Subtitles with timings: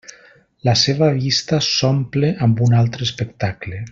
[0.67, 3.87] La seva vista s'omple amb un altre espectacle.